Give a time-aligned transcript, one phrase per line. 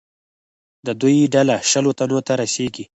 [0.85, 2.85] د دوی ډله شلو تنو ته رسېږي.